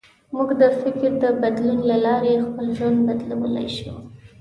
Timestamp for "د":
0.61-0.63, 1.23-1.25